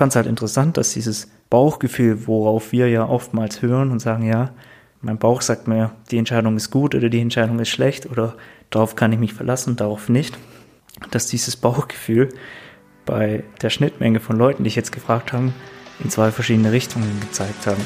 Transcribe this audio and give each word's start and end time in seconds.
fand 0.00 0.12
es 0.12 0.16
halt 0.16 0.26
interessant, 0.26 0.78
dass 0.78 0.94
dieses 0.94 1.30
Bauchgefühl, 1.50 2.26
worauf 2.26 2.72
wir 2.72 2.88
ja 2.88 3.06
oftmals 3.06 3.60
hören 3.60 3.90
und 3.90 3.98
sagen, 3.98 4.26
ja, 4.26 4.48
mein 5.02 5.18
Bauch 5.18 5.42
sagt 5.42 5.68
mir, 5.68 5.92
die 6.10 6.16
Entscheidung 6.16 6.56
ist 6.56 6.70
gut 6.70 6.94
oder 6.94 7.10
die 7.10 7.20
Entscheidung 7.20 7.58
ist 7.58 7.68
schlecht 7.68 8.10
oder 8.10 8.34
darauf 8.70 8.96
kann 8.96 9.12
ich 9.12 9.18
mich 9.18 9.34
verlassen, 9.34 9.76
darauf 9.76 10.08
nicht, 10.08 10.38
dass 11.10 11.26
dieses 11.26 11.54
Bauchgefühl 11.56 12.30
bei 13.04 13.44
der 13.60 13.68
Schnittmenge 13.68 14.20
von 14.20 14.38
Leuten, 14.38 14.64
die 14.64 14.68
ich 14.68 14.76
jetzt 14.76 14.92
gefragt 14.92 15.34
habe, 15.34 15.52
in 16.02 16.08
zwei 16.08 16.30
verschiedene 16.30 16.72
Richtungen 16.72 17.20
gezeigt 17.20 17.66
haben. 17.66 17.82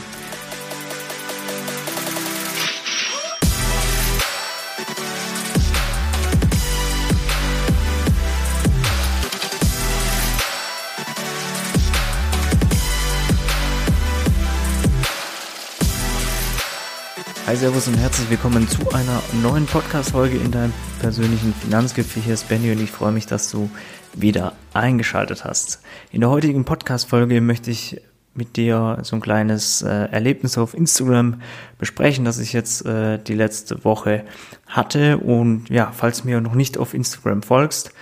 Hi, 17.54 17.61
Servus 17.61 17.86
und 17.86 17.94
herzlich 17.99 18.29
willkommen 18.31 18.67
zu 18.67 18.90
einer 18.90 19.22
neuen 19.40 19.67
Podcast-Folge 19.67 20.39
in 20.39 20.50
deinem 20.50 20.72
persönlichen 20.99 21.54
Finanzgipfel. 21.54 22.21
Hier 22.21 22.35
ist 22.35 22.49
Benny 22.49 22.72
und 22.72 22.82
ich 22.82 22.90
freue 22.90 23.12
mich, 23.12 23.26
dass 23.26 23.49
du 23.49 23.71
wieder 24.12 24.54
eingeschaltet 24.72 25.45
hast. 25.45 25.81
In 26.11 26.22
der 26.22 26.31
heutigen 26.31 26.64
Podcast-Folge 26.64 27.40
möchte 27.40 27.71
ich 27.71 28.00
mit 28.35 28.57
dir 28.57 28.98
so 29.03 29.14
ein 29.14 29.22
kleines 29.22 29.82
äh, 29.82 29.89
Erlebnis 29.89 30.59
auf 30.59 30.75
Instagram 30.75 31.43
besprechen, 31.79 32.25
das 32.25 32.41
ich 32.41 32.53
jetzt 32.53 32.84
äh, 32.86 33.20
die 33.22 33.34
letzte 33.34 33.84
Woche 33.84 34.25
hatte. 34.67 35.19
Und 35.19 35.70
ja, 35.70 35.92
falls 35.95 36.23
du 36.23 36.27
mir 36.27 36.41
noch 36.41 36.56
nicht 36.56 36.77
auf 36.77 36.92
Instagram 36.92 37.45
folgst, 37.45 37.92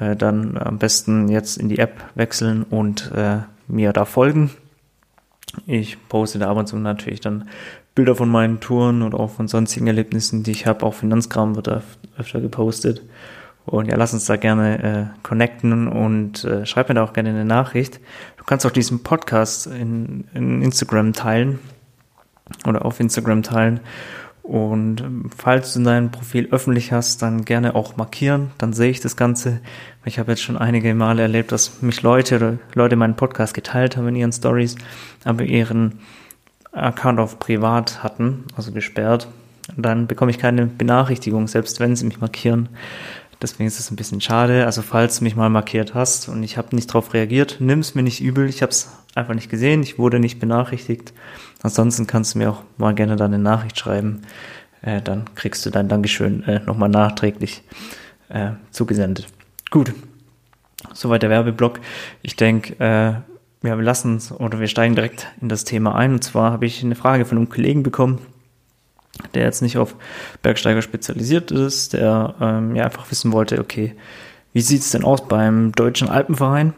äh, 0.00 0.16
dann 0.16 0.56
am 0.56 0.78
besten 0.78 1.28
jetzt 1.28 1.58
in 1.58 1.68
die 1.68 1.78
App 1.78 2.02
wechseln 2.14 2.62
und 2.62 3.12
äh, 3.12 3.40
mir 3.68 3.92
da 3.92 4.06
folgen. 4.06 4.50
Ich 5.66 6.08
poste 6.08 6.38
da 6.38 6.50
ab 6.50 6.56
und 6.56 6.66
zu 6.66 6.76
natürlich 6.76 7.20
dann 7.20 7.50
Bilder 7.94 8.16
von 8.16 8.28
meinen 8.28 8.60
Touren 8.60 9.02
und 9.02 9.14
auch 9.14 9.30
von 9.30 9.46
sonstigen 9.46 9.86
Erlebnissen, 9.86 10.42
die 10.42 10.50
ich 10.50 10.66
habe. 10.66 10.84
Auch 10.84 10.94
Finanzkram 10.94 11.54
wird 11.54 11.68
öfter 12.18 12.40
gepostet. 12.40 13.02
Und 13.66 13.88
ja, 13.88 13.96
lass 13.96 14.12
uns 14.12 14.26
da 14.26 14.36
gerne 14.36 14.82
äh, 14.82 15.18
connecten 15.22 15.88
und 15.88 16.44
äh, 16.44 16.66
schreib 16.66 16.88
mir 16.88 16.96
da 16.96 17.04
auch 17.04 17.14
gerne 17.14 17.30
eine 17.30 17.44
Nachricht. 17.44 17.98
Du 18.36 18.44
kannst 18.44 18.66
auch 18.66 18.70
diesen 18.70 19.02
Podcast 19.02 19.66
in, 19.66 20.24
in 20.34 20.60
Instagram 20.60 21.14
teilen 21.14 21.60
oder 22.66 22.84
auf 22.84 23.00
Instagram 23.00 23.42
teilen. 23.42 23.80
Und 24.42 25.00
ähm, 25.00 25.30
falls 25.34 25.72
du 25.72 25.82
dein 25.82 26.10
Profil 26.10 26.48
öffentlich 26.50 26.92
hast, 26.92 27.22
dann 27.22 27.46
gerne 27.46 27.74
auch 27.74 27.96
markieren. 27.96 28.50
Dann 28.58 28.74
sehe 28.74 28.90
ich 28.90 29.00
das 29.00 29.16
Ganze. 29.16 29.60
Ich 30.04 30.18
habe 30.18 30.32
jetzt 30.32 30.42
schon 30.42 30.58
einige 30.58 30.94
Male 30.94 31.22
erlebt, 31.22 31.50
dass 31.50 31.80
mich 31.80 32.02
Leute 32.02 32.36
oder 32.36 32.58
Leute 32.74 32.96
meinen 32.96 33.16
Podcast 33.16 33.54
geteilt 33.54 33.96
haben 33.96 34.08
in 34.08 34.16
ihren 34.16 34.32
Stories, 34.32 34.76
aber 35.24 35.44
ihren 35.44 36.00
Account 36.74 37.20
auf 37.20 37.38
privat 37.38 38.02
hatten, 38.02 38.44
also 38.56 38.72
gesperrt. 38.72 39.28
Dann 39.76 40.06
bekomme 40.06 40.30
ich 40.30 40.38
keine 40.38 40.66
Benachrichtigung, 40.66 41.48
selbst 41.48 41.80
wenn 41.80 41.96
sie 41.96 42.04
mich 42.04 42.20
markieren. 42.20 42.68
Deswegen 43.40 43.66
ist 43.66 43.80
es 43.80 43.90
ein 43.90 43.96
bisschen 43.96 44.20
schade. 44.20 44.66
Also 44.66 44.82
falls 44.82 45.18
du 45.18 45.24
mich 45.24 45.36
mal 45.36 45.50
markiert 45.50 45.94
hast 45.94 46.28
und 46.28 46.42
ich 46.42 46.56
habe 46.56 46.74
nicht 46.74 46.88
darauf 46.90 47.14
reagiert, 47.14 47.56
nimm 47.60 47.80
es 47.80 47.94
mir 47.94 48.02
nicht 48.02 48.22
übel. 48.22 48.48
Ich 48.48 48.62
habe 48.62 48.70
es 48.70 48.92
einfach 49.14 49.34
nicht 49.34 49.50
gesehen. 49.50 49.82
Ich 49.82 49.98
wurde 49.98 50.18
nicht 50.18 50.40
benachrichtigt. 50.40 51.12
Ansonsten 51.62 52.06
kannst 52.06 52.34
du 52.34 52.38
mir 52.38 52.50
auch 52.50 52.62
mal 52.76 52.94
gerne 52.94 53.16
deine 53.16 53.38
Nachricht 53.38 53.78
schreiben. 53.78 54.22
Äh, 54.82 55.00
dann 55.00 55.34
kriegst 55.34 55.64
du 55.64 55.70
dein 55.70 55.88
Dankeschön 55.88 56.42
äh, 56.44 56.60
nochmal 56.60 56.88
nachträglich 56.88 57.62
äh, 58.28 58.52
zugesendet. 58.70 59.26
Gut. 59.70 59.92
Soweit 60.92 61.22
der 61.22 61.30
Werbeblock. 61.30 61.80
Ich 62.22 62.36
denke, 62.36 62.78
äh, 62.78 63.33
wir 63.64 63.76
lassen 63.76 64.14
uns 64.14 64.30
oder 64.30 64.60
wir 64.60 64.68
steigen 64.68 64.94
direkt 64.94 65.28
in 65.40 65.48
das 65.48 65.64
Thema 65.64 65.94
ein. 65.94 66.12
Und 66.12 66.22
zwar 66.22 66.52
habe 66.52 66.66
ich 66.66 66.82
eine 66.82 66.94
Frage 66.94 67.24
von 67.24 67.38
einem 67.38 67.48
Kollegen 67.48 67.82
bekommen, 67.82 68.18
der 69.34 69.44
jetzt 69.44 69.62
nicht 69.62 69.78
auf 69.78 69.94
Bergsteiger 70.42 70.82
spezialisiert 70.82 71.50
ist, 71.50 71.94
der 71.94 72.34
ähm, 72.40 72.76
ja 72.76 72.84
einfach 72.84 73.10
wissen 73.10 73.32
wollte, 73.32 73.58
okay, 73.60 73.94
wie 74.52 74.60
sieht 74.60 74.82
es 74.82 74.90
denn 74.90 75.04
aus 75.04 75.26
beim 75.26 75.72
Deutschen 75.72 76.08
Alpenverein? 76.08 76.74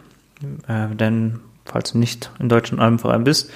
Äh, 0.69 0.95
denn 0.95 1.41
falls 1.65 1.93
du 1.93 1.99
nicht 1.99 2.31
im 2.39 2.49
Deutschen 2.49 2.79
Alpenverein 2.79 3.25
bist, 3.25 3.51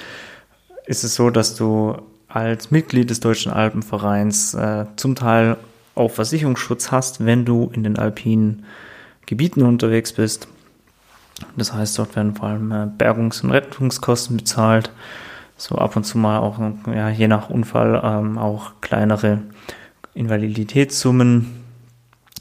ist 0.87 1.05
es 1.05 1.15
so, 1.15 1.31
dass 1.31 1.55
du 1.55 1.97
als 2.29 2.71
Mitglied 2.71 3.11
des 3.11 3.21
Deutschen 3.21 3.53
Alpenvereins 3.53 4.55
äh, 4.55 4.87
zum 4.97 5.15
Teil 5.15 5.57
auch 5.95 6.11
Versicherungsschutz 6.11 6.91
hast, 6.91 7.25
wenn 7.25 7.45
du 7.45 7.71
in 7.73 7.83
den 7.83 7.99
alpinen 7.99 8.65
Gebieten 9.27 9.63
unterwegs 9.63 10.13
bist. 10.13 10.49
Das 11.57 11.73
heißt, 11.73 11.99
dort 11.99 12.17
werden 12.17 12.35
vor 12.35 12.49
allem 12.49 12.73
äh, 12.73 12.87
Bergungs- 12.87 13.43
und 13.43 13.51
Rettungskosten 13.51 14.37
bezahlt. 14.37 14.91
So 15.57 15.77
ab 15.77 15.97
und 15.97 16.05
zu 16.05 16.17
mal 16.17 16.39
auch, 16.39 16.59
ja, 16.87 17.11
je 17.11 17.29
nach 17.29 17.51
Unfall, 17.51 18.01
ähm, 18.03 18.39
auch 18.39 18.73
kleinere 18.81 19.43
Invaliditätssummen. 20.15 21.63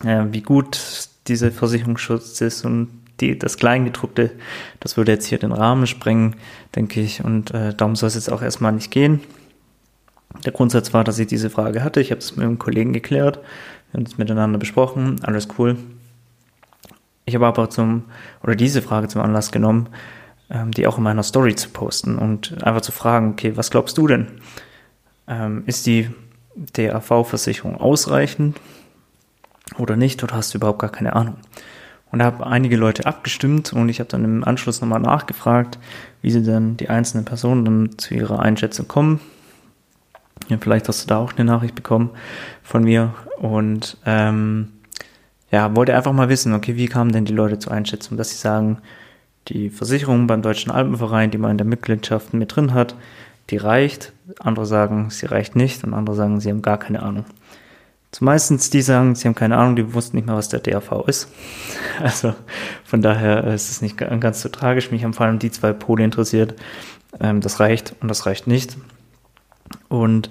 Äh, 0.04 0.26
wie 0.32 0.42
gut 0.42 1.10
dieser 1.28 1.52
Versicherungsschutz 1.52 2.40
ist 2.42 2.66
und 2.66 2.90
die, 3.20 3.38
das 3.38 3.58
Kleingedruckte, 3.58 4.32
das 4.80 4.96
würde 4.96 5.12
jetzt 5.12 5.26
hier 5.26 5.38
den 5.38 5.52
Rahmen 5.52 5.88
sprengen, 5.88 6.36
denke 6.76 7.02
ich. 7.02 7.24
Und 7.24 7.54
äh, 7.54 7.74
darum 7.74 7.96
soll 7.96 8.08
es 8.08 8.16
jetzt 8.16 8.32
auch 8.32 8.42
erstmal 8.42 8.72
nicht 8.72 8.92
gehen. 8.92 9.20
Der 10.46 10.54
Grundsatz 10.54 10.94
war, 10.94 11.04
dass 11.04 11.20
ich 11.20 11.28
diese 11.28 11.50
Frage 11.50 11.84
hatte. 11.84 12.02
Ich 12.02 12.12
habe 12.12 12.20
es 12.20 12.36
mit 12.36 12.46
einem 12.46 12.60
Kollegen 12.60 12.94
geklärt. 12.94 13.40
Wir 13.92 14.00
haben 14.00 14.06
es 14.06 14.18
miteinander 14.18 14.60
besprochen. 14.60 15.20
Alles 15.24 15.48
cool. 15.58 15.78
Ich 17.30 17.36
habe 17.36 17.46
aber 17.46 17.70
zum, 17.70 18.06
oder 18.42 18.56
diese 18.56 18.82
Frage 18.82 19.08
zum 19.08 19.22
Anlass 19.22 19.52
genommen, 19.52 19.90
ähm, 20.50 20.72
die 20.72 20.88
auch 20.88 20.98
in 20.98 21.04
meiner 21.04 21.22
Story 21.22 21.56
zu 21.56 21.70
posten 21.70 22.18
und 22.18 22.64
einfach 22.64 22.82
zu 22.82 22.92
fragen, 22.92 23.34
okay, 23.34 23.56
was 23.56 23.70
glaubst 23.70 24.00
du 24.00 24.08
denn? 24.08 24.28
Ähm, 25.28 25.62
ist 25.68 25.86
die 25.86 26.10
DAV-Versicherung 26.56 27.80
ausreichend 27.80 28.60
oder 29.78 29.96
nicht? 29.96 30.24
Oder 30.24 30.38
hast 30.38 30.54
du 30.54 30.58
überhaupt 30.58 30.80
gar 30.80 30.92
keine 30.92 31.16
Ahnung? 31.16 31.36
Und 32.12 32.18
da 32.18 32.26
haben 32.26 32.44
einige 32.44 32.78
Leute 32.78 33.06
abgestimmt 33.06 33.74
und 33.74 33.90
ich 33.90 34.00
habe 34.00 34.10
dann 34.10 34.24
im 34.24 34.44
Anschluss 34.44 34.82
nochmal 34.82 35.00
nachgefragt, 35.00 35.78
wie 36.24 36.32
sie 36.32 36.42
denn 36.42 36.78
die 36.78 36.90
einzelnen 36.90 37.26
Personen 37.26 37.64
dann 37.64 37.98
zu 38.00 38.16
ihrer 38.16 38.40
Einschätzung 38.40 38.88
kommen. 38.88 39.20
Ja, 40.48 40.58
vielleicht 40.60 40.88
hast 40.88 41.04
du 41.04 41.08
da 41.08 41.20
auch 41.20 41.34
eine 41.34 41.46
Nachricht 41.46 41.76
bekommen 41.76 42.10
von 42.64 42.84
mir 42.84 43.14
und 43.38 43.98
ähm, 44.08 44.70
ja, 45.52 45.76
wollte 45.76 45.96
einfach 45.96 46.14
mal 46.14 46.30
wissen, 46.30 46.54
okay, 46.54 46.76
wie 46.76 46.88
kamen 46.88 47.12
denn 47.12 47.26
die 47.26 47.34
Leute 47.34 47.60
zur 47.60 47.72
Einschätzung, 47.72 48.18
dass 48.18 48.30
sie 48.30 48.38
sagen, 48.38 48.80
die 49.48 49.70
Versicherung 49.70 50.28
beim 50.28 50.42
Deutschen 50.42 50.72
Alpenverein, 50.72 51.32
die 51.32 51.38
man 51.38 51.52
in 51.52 51.58
der 51.58 51.68
Mitgliedschaft 51.68 52.34
mit 52.34 52.56
drin 52.56 52.74
hat, 52.74 52.96
die 53.50 53.58
reicht. 53.58 54.14
Andere 54.40 54.66
sagen, 54.66 55.10
sie 55.10 55.26
reicht 55.26 55.56
nicht 55.56 55.84
und 55.84 55.94
andere 55.94 56.16
sagen, 56.16 56.40
sie 56.40 56.50
haben 56.50 56.62
gar 56.62 56.78
keine 56.78 57.02
Ahnung. 57.02 57.26
Zumeistens 58.12 58.70
die 58.70 58.82
sagen, 58.82 59.14
sie 59.16 59.28
haben 59.28 59.36
keine 59.36 59.58
Ahnung, 59.58 59.76
die 59.76 59.94
wussten 59.94 60.18
nicht 60.18 60.26
mal, 60.26 60.36
was 60.36 60.50
der 60.50 60.60
DAV 60.60 61.08
ist. 61.08 61.30
Also 62.02 62.34
von 62.86 63.02
daher 63.02 63.44
ist 63.44 63.70
es 63.70 63.82
nicht 63.82 63.98
ganz 63.98 64.42
so 64.42 64.48
tragisch. 64.48 64.90
Mich 64.90 65.04
haben 65.04 65.14
vor 65.14 65.26
allem 65.26 65.38
die 65.38 65.52
zwei 65.52 65.74
Pole 65.74 66.06
interessiert. 66.06 66.56
Ähm, 67.20 67.42
das 67.42 67.60
reicht 67.60 67.94
und 68.00 68.08
das 68.08 68.26
reicht 68.26 68.48
nicht. 68.48 68.78
Und 69.90 70.30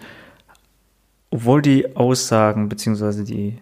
obwohl 1.31 1.61
die 1.61 1.95
Aussagen 1.95 2.71
beziehungsweise 2.71 3.23
die 3.23 3.59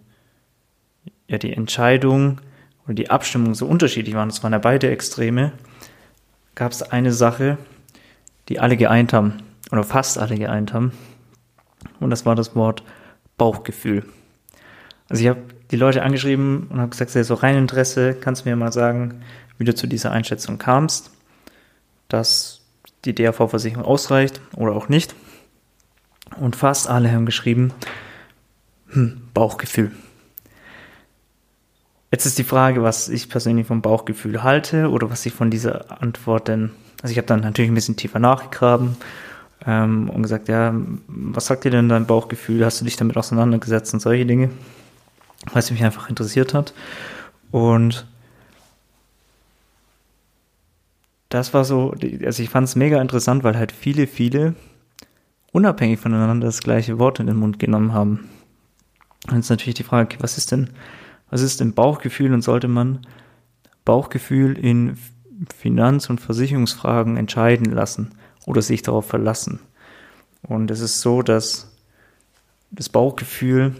ja 1.28 1.38
die 1.38 1.52
Entscheidung 1.52 2.40
oder 2.84 2.94
die 2.94 3.10
Abstimmung 3.10 3.54
so 3.54 3.66
unterschiedlich 3.66 4.14
waren, 4.14 4.28
das 4.28 4.42
waren 4.42 4.52
ja 4.52 4.58
beide 4.58 4.90
Extreme, 4.90 5.52
gab 6.54 6.72
es 6.72 6.82
eine 6.82 7.12
Sache, 7.12 7.58
die 8.48 8.60
alle 8.60 8.76
geeint 8.76 9.12
haben, 9.12 9.42
oder 9.70 9.82
fast 9.82 10.18
alle 10.18 10.36
geeint 10.36 10.72
haben. 10.72 10.92
Und 12.00 12.10
das 12.10 12.24
war 12.26 12.34
das 12.34 12.54
Wort 12.54 12.82
Bauchgefühl. 13.36 14.04
Also 15.08 15.22
ich 15.22 15.28
habe 15.28 15.40
die 15.70 15.76
Leute 15.76 16.02
angeschrieben 16.02 16.68
und 16.68 16.80
habe 16.80 16.90
gesagt, 16.90 17.10
so 17.10 17.34
rein 17.34 17.56
Interesse, 17.56 18.14
kannst 18.14 18.44
du 18.44 18.48
mir 18.48 18.56
mal 18.56 18.72
sagen, 18.72 19.22
wie 19.58 19.64
du 19.64 19.74
zu 19.74 19.86
dieser 19.86 20.12
Einschätzung 20.12 20.58
kamst, 20.58 21.10
dass 22.08 22.60
die 23.04 23.14
DAV-Versicherung 23.14 23.84
ausreicht 23.84 24.40
oder 24.54 24.72
auch 24.72 24.88
nicht. 24.88 25.14
Und 26.36 26.56
fast 26.56 26.88
alle 26.88 27.10
haben 27.10 27.26
geschrieben, 27.26 27.72
hm, 28.88 29.22
Bauchgefühl. 29.32 29.92
Jetzt 32.10 32.26
ist 32.26 32.38
die 32.38 32.44
Frage, 32.44 32.82
was 32.82 33.08
ich 33.08 33.28
persönlich 33.28 33.66
vom 33.66 33.82
Bauchgefühl 33.82 34.42
halte 34.42 34.90
oder 34.90 35.10
was 35.10 35.26
ich 35.26 35.32
von 35.32 35.50
dieser 35.50 36.00
Antwort 36.00 36.48
denn. 36.48 36.70
Also 37.02 37.12
ich 37.12 37.18
habe 37.18 37.26
dann 37.26 37.40
natürlich 37.40 37.70
ein 37.70 37.74
bisschen 37.74 37.96
tiefer 37.96 38.18
nachgegraben 38.18 38.96
ähm, 39.66 40.08
und 40.10 40.22
gesagt, 40.22 40.48
ja, 40.48 40.74
was 41.08 41.46
sagt 41.46 41.64
dir 41.64 41.70
denn 41.70 41.88
dein 41.88 42.06
Bauchgefühl? 42.06 42.64
Hast 42.64 42.80
du 42.80 42.84
dich 42.84 42.96
damit 42.96 43.16
auseinandergesetzt 43.16 43.92
und 43.92 44.00
solche 44.00 44.24
Dinge? 44.24 44.50
Was 45.52 45.70
mich 45.70 45.84
einfach 45.84 46.08
interessiert 46.08 46.54
hat. 46.54 46.72
Und 47.50 48.06
das 51.28 51.52
war 51.52 51.64
so, 51.64 51.94
also 52.24 52.42
ich 52.42 52.50
fand 52.50 52.68
es 52.68 52.76
mega 52.76 53.00
interessant, 53.00 53.44
weil 53.44 53.58
halt 53.58 53.72
viele, 53.72 54.06
viele 54.06 54.54
unabhängig 55.52 55.98
voneinander 55.98 56.46
das 56.46 56.60
gleiche 56.60 56.98
Wort 56.98 57.18
in 57.18 57.26
den 57.26 57.36
Mund 57.36 57.58
genommen 57.58 57.92
haben. 57.92 58.28
Und 59.28 59.36
jetzt 59.36 59.50
natürlich 59.50 59.74
die 59.74 59.82
Frage, 59.82 60.16
was 60.20 60.38
ist 60.38 60.52
denn 60.52 60.70
was 61.30 61.42
ist 61.42 61.60
denn 61.60 61.74
Bauchgefühl 61.74 62.32
und 62.32 62.42
sollte 62.42 62.68
man 62.68 63.06
Bauchgefühl 63.84 64.58
in 64.58 64.96
Finanz- 65.54 66.08
und 66.08 66.20
Versicherungsfragen 66.20 67.16
entscheiden 67.16 67.72
lassen 67.72 68.12
oder 68.46 68.62
sich 68.62 68.82
darauf 68.82 69.06
verlassen. 69.06 69.60
Und 70.42 70.70
es 70.70 70.80
ist 70.80 71.00
so, 71.00 71.22
dass 71.22 71.72
das 72.70 72.88
Bauchgefühl, 72.88 73.74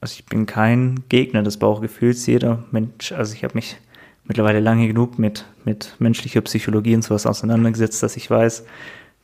also 0.00 0.14
ich 0.18 0.26
bin 0.26 0.46
kein 0.46 1.04
Gegner 1.08 1.42
des 1.42 1.58
Bauchgefühls, 1.58 2.26
jeder 2.26 2.64
Mensch, 2.70 3.12
also 3.12 3.34
ich 3.34 3.44
habe 3.44 3.54
mich 3.54 3.76
mittlerweile 4.24 4.60
lange 4.60 4.86
genug 4.86 5.18
mit, 5.18 5.46
mit 5.64 5.96
menschlicher 5.98 6.40
Psychologie 6.42 6.94
und 6.94 7.02
sowas 7.02 7.26
auseinandergesetzt, 7.26 8.02
dass 8.02 8.16
ich 8.16 8.30
weiß, 8.30 8.64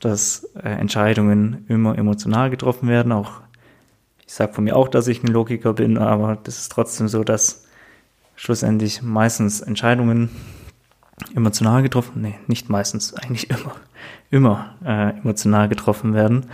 dass 0.00 0.44
äh, 0.56 0.68
Entscheidungen 0.68 1.64
immer 1.68 1.96
emotional 1.96 2.50
getroffen 2.50 2.88
werden. 2.88 3.12
Auch 3.12 3.40
ich 4.26 4.34
sage 4.34 4.52
von 4.52 4.64
mir 4.64 4.76
auch, 4.76 4.88
dass 4.88 5.06
ich 5.06 5.22
ein 5.22 5.28
Logiker 5.28 5.74
bin, 5.74 5.98
aber 5.98 6.36
das 6.42 6.58
ist 6.58 6.72
trotzdem 6.72 7.08
so, 7.08 7.22
dass 7.22 7.65
schlussendlich 8.36 9.02
meistens 9.02 9.60
Entscheidungen 9.60 10.30
emotional 11.34 11.82
getroffen, 11.82 12.20
nee, 12.20 12.34
nicht 12.46 12.68
meistens, 12.68 13.14
eigentlich 13.14 13.50
immer, 13.50 13.76
immer 14.30 14.74
äh, 14.84 15.18
emotional 15.18 15.68
getroffen 15.68 16.14
werden. 16.14 16.46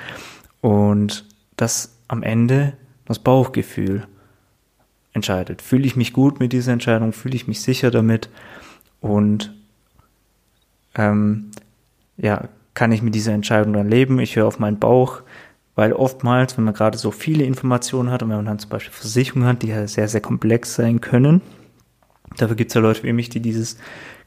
Und 0.60 1.26
dass 1.56 1.98
am 2.08 2.22
Ende 2.22 2.74
das 3.04 3.18
Bauchgefühl 3.18 4.06
entscheidet. 5.12 5.60
Fühle 5.60 5.84
ich 5.84 5.96
mich 5.96 6.12
gut 6.12 6.40
mit 6.40 6.52
dieser 6.52 6.72
Entscheidung, 6.72 7.12
fühle 7.12 7.34
ich 7.34 7.48
mich 7.48 7.60
sicher 7.60 7.90
damit 7.90 8.30
und 9.00 9.52
ähm, 10.94 11.50
ja, 12.16 12.48
kann 12.74 12.92
ich 12.92 13.02
mit 13.02 13.14
dieser 13.14 13.32
Entscheidung 13.32 13.72
dann 13.72 13.88
leben? 13.88 14.18
Ich 14.20 14.36
höre 14.36 14.46
auf 14.46 14.58
meinen 14.58 14.78
Bauch, 14.78 15.22
weil 15.74 15.92
oftmals, 15.92 16.56
wenn 16.56 16.64
man 16.64 16.74
gerade 16.74 16.96
so 16.96 17.10
viele 17.10 17.44
Informationen 17.44 18.10
hat 18.10 18.22
und 18.22 18.30
wenn 18.30 18.36
man 18.36 18.46
dann 18.46 18.58
zum 18.58 18.70
Beispiel 18.70 18.92
Versicherungen 18.92 19.48
hat, 19.48 19.62
die 19.62 19.68
ja 19.68 19.86
sehr, 19.86 20.08
sehr 20.08 20.20
komplex 20.20 20.74
sein 20.74 21.00
können, 21.00 21.42
dafür 22.36 22.56
gibt 22.56 22.70
es 22.70 22.74
ja 22.74 22.80
Leute 22.80 23.02
wie 23.02 23.12
mich, 23.12 23.28
die 23.28 23.40
dieses 23.40 23.76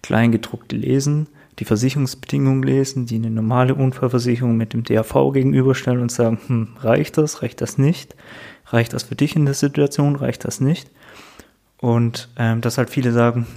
Kleingedruckte 0.01 0.75
lesen, 0.75 1.27
die 1.59 1.65
Versicherungsbedingungen 1.65 2.63
lesen, 2.63 3.05
die 3.05 3.15
eine 3.15 3.29
normale 3.29 3.75
Unfallversicherung 3.75 4.57
mit 4.57 4.73
dem 4.73 4.83
DAV 4.83 5.31
gegenüberstellen 5.33 6.01
und 6.01 6.11
sagen, 6.11 6.39
hm, 6.47 6.67
reicht 6.79 7.17
das, 7.17 7.41
reicht 7.41 7.61
das 7.61 7.77
nicht? 7.77 8.15
Reicht 8.67 8.93
das 8.93 9.03
für 9.03 9.15
dich 9.15 9.35
in 9.35 9.45
der 9.45 9.53
Situation, 9.53 10.15
reicht 10.15 10.43
das 10.45 10.59
nicht? 10.59 10.91
Und 11.79 12.29
ähm, 12.37 12.61
dass 12.61 12.77
halt 12.77 12.89
viele 12.89 13.11
sagen, 13.11 13.47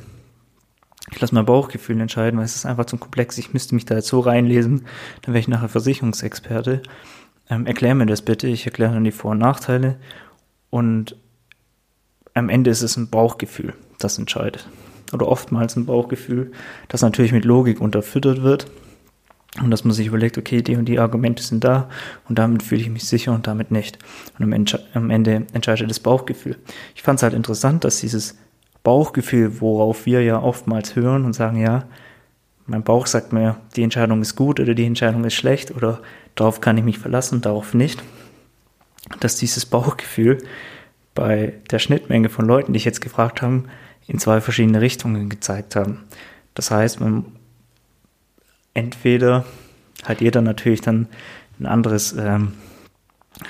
ich 1.11 1.21
lasse 1.21 1.35
mein 1.35 1.47
Bauchgefühl 1.47 2.01
entscheiden, 2.01 2.39
weil 2.39 2.45
es 2.45 2.57
ist 2.57 2.67
einfach 2.67 2.85
zu 2.85 2.99
komplex, 2.99 3.39
ich 3.39 3.53
müsste 3.53 3.75
mich 3.75 3.87
da 3.87 3.95
jetzt 3.95 4.09
so 4.09 4.21
reinlesen, 4.21 4.87
dann 5.23 5.35
wäre 5.35 5.41
ich 5.41 5.49
nachher 5.49 5.69
Versicherungsexperte. 5.69 6.83
Ähm, 7.49 7.67
erklär 7.67 7.95
mir 7.95 8.07
das 8.07 8.23
bitte, 8.23 8.47
ich 8.47 8.67
erkläre 8.67 8.93
dann 8.93 9.05
die 9.05 9.13
Vor- 9.13 9.31
und 9.31 9.39
Nachteile 9.39 9.97
und 10.71 11.17
am 12.39 12.49
Ende 12.49 12.71
ist 12.71 12.83
es 12.83 12.97
ein 12.97 13.09
Bauchgefühl, 13.09 13.75
das 13.99 14.19
entscheidet. 14.19 14.69
Oder 15.13 15.29
oftmals 15.29 15.77
ein 15.77 15.87
Bauchgefühl, 15.87 16.53
das 16.89 17.03
natürlich 17.03 17.33
mit 17.33 17.45
Logik 17.45 17.81
unterfüttert 17.81 18.43
wird 18.43 18.67
und 19.63 19.71
dass 19.71 19.85
man 19.85 19.95
sich 19.95 20.07
überlegt, 20.07 20.39
okay, 20.39 20.63
die 20.63 20.77
und 20.77 20.85
die 20.85 20.99
Argumente 20.99 21.43
sind 21.43 21.65
da 21.65 21.89
und 22.29 22.39
damit 22.39 22.63
fühle 22.63 22.83
ich 22.83 22.91
mich 22.91 23.05
sicher 23.05 23.33
und 23.33 23.47
damit 23.47 23.71
nicht. 23.71 23.99
Und 24.39 24.53
am, 24.53 24.65
am 24.95 25.11
Ende 25.11 25.47
entscheidet 25.53 25.89
das 25.89 26.01
Bauchgefühl. 26.01 26.57
Ich 26.95 27.03
fand 27.03 27.19
es 27.19 27.23
halt 27.23 27.35
interessant, 27.35 27.85
dass 27.85 28.01
dieses 28.01 28.37
Bauchgefühl, 28.85 29.61
worauf 29.61 30.07
wir 30.07 30.23
ja 30.23 30.41
oftmals 30.41 30.95
hören 30.95 31.25
und 31.25 31.33
sagen, 31.33 31.61
ja, 31.61 31.85
mein 32.67 32.85
Bauch 32.85 33.07
sagt 33.07 33.33
mir, 33.33 33.57
die 33.77 33.83
Entscheidung 33.83 34.21
ist 34.21 34.37
gut 34.37 34.61
oder 34.61 34.75
die 34.75 34.85
Entscheidung 34.85 35.25
ist 35.25 35.35
schlecht 35.35 35.75
oder 35.75 36.01
darauf 36.35 36.61
kann 36.61 36.77
ich 36.77 36.85
mich 36.85 36.99
verlassen, 36.99 37.41
darauf 37.41 37.73
nicht, 37.73 38.03
dass 39.21 39.37
dieses 39.37 39.65
Bauchgefühl 39.65 40.39
bei 41.19 41.55
der 41.69 41.81
Schnittmenge 41.81 42.29
von 42.29 42.47
Leuten, 42.47 42.73
die 42.73 42.77
ich 42.77 42.85
jetzt 42.85 43.01
gefragt 43.01 43.43
habe, 43.43 43.65
in 44.07 44.21
zwei 44.21 44.41
verschiedene 44.41 44.81
Richtungen 44.81 45.29
gezeigt 45.29 45.75
haben. 45.75 46.05
Das 46.55 46.71
heißt, 46.71 47.01
man 47.01 47.25
entweder 48.73 49.45
hat 50.05 50.21
jeder 50.21 50.43
natürlich 50.43 50.81
dann 50.81 51.09
ein 51.59 51.67
anderes 51.67 52.13
ähm, 52.13 52.53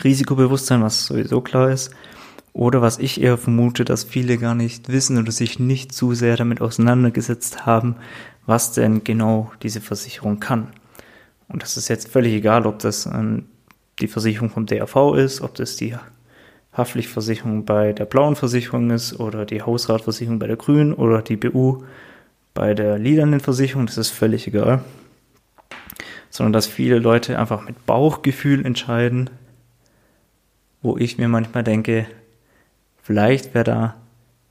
Risikobewusstsein, 0.02 0.82
was 0.82 1.04
sowieso 1.04 1.42
klar 1.42 1.70
ist, 1.70 1.90
oder 2.54 2.80
was 2.80 2.98
ich 2.98 3.20
eher 3.20 3.36
vermute, 3.36 3.84
dass 3.84 4.02
viele 4.02 4.38
gar 4.38 4.54
nicht 4.54 4.88
wissen 4.88 5.18
oder 5.18 5.30
sich 5.30 5.58
nicht 5.58 5.92
zu 5.92 6.14
sehr 6.14 6.38
damit 6.38 6.62
auseinandergesetzt 6.62 7.66
haben, 7.66 7.96
was 8.46 8.72
denn 8.72 9.04
genau 9.04 9.52
diese 9.62 9.82
Versicherung 9.82 10.40
kann. 10.40 10.68
Und 11.48 11.62
das 11.62 11.76
ist 11.76 11.88
jetzt 11.88 12.08
völlig 12.08 12.32
egal, 12.32 12.66
ob 12.66 12.78
das 12.78 13.04
ähm, 13.04 13.44
die 14.00 14.08
Versicherung 14.08 14.48
vom 14.48 14.64
DRV 14.64 15.14
ist, 15.16 15.42
ob 15.42 15.54
das 15.54 15.76
die 15.76 15.94
Haftpflichtversicherung 16.72 17.64
bei 17.64 17.92
der 17.92 18.04
blauen 18.04 18.36
Versicherung 18.36 18.90
ist 18.90 19.18
oder 19.18 19.44
die 19.44 19.62
Hausratversicherung 19.62 20.38
bei 20.38 20.46
der 20.46 20.56
grünen 20.56 20.94
oder 20.94 21.22
die 21.22 21.36
BU 21.36 21.82
bei 22.54 22.74
der 22.74 22.98
lilanen 22.98 23.40
Versicherung, 23.40 23.86
das 23.86 23.98
ist 23.98 24.10
völlig 24.10 24.46
egal. 24.46 24.82
Sondern 26.30 26.52
dass 26.52 26.66
viele 26.66 26.98
Leute 26.98 27.38
einfach 27.38 27.64
mit 27.64 27.86
Bauchgefühl 27.86 28.64
entscheiden, 28.64 29.30
wo 30.82 30.96
ich 30.96 31.18
mir 31.18 31.28
manchmal 31.28 31.64
denke, 31.64 32.06
Vielleicht 33.08 33.54
wäre 33.54 33.64
da 33.64 33.94